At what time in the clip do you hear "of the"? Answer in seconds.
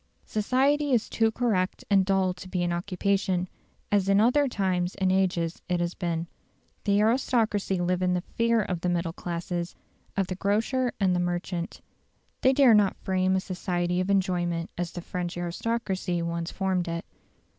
8.63-8.89, 10.17-10.33